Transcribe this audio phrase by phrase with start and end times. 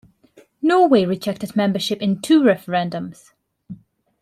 [0.63, 3.33] Norway rejected membership in two referendums.